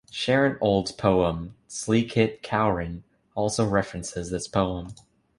Sharon 0.09 0.57
Olds's 0.61 0.95
poem 0.95 1.53
"Sleekit 1.69 2.41
Cowrin'" 2.41 3.03
also 3.35 3.67
references 3.67 4.31
this 4.31 4.47
poem. 4.47 4.95